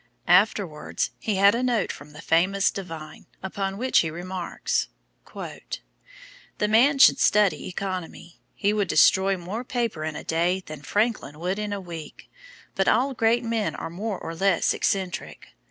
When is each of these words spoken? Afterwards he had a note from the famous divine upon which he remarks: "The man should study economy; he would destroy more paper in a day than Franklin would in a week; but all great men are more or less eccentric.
Afterwards 0.27 1.11
he 1.19 1.35
had 1.35 1.53
a 1.53 1.61
note 1.61 1.91
from 1.91 2.09
the 2.09 2.23
famous 2.23 2.71
divine 2.71 3.27
upon 3.43 3.77
which 3.77 3.99
he 3.99 4.09
remarks: 4.09 4.87
"The 5.35 6.67
man 6.67 6.97
should 6.97 7.19
study 7.19 7.67
economy; 7.67 8.41
he 8.55 8.73
would 8.73 8.87
destroy 8.87 9.37
more 9.37 9.63
paper 9.63 10.03
in 10.03 10.15
a 10.15 10.23
day 10.23 10.63
than 10.65 10.81
Franklin 10.81 11.37
would 11.39 11.59
in 11.59 11.71
a 11.71 11.79
week; 11.79 12.31
but 12.73 12.87
all 12.87 13.13
great 13.13 13.43
men 13.43 13.75
are 13.75 13.91
more 13.91 14.17
or 14.17 14.33
less 14.33 14.73
eccentric. 14.73 15.49